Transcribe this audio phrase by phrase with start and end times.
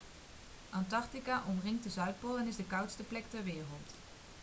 [0.69, 3.93] antarctica omringt de zuidpool en is de koudste plek ter wereld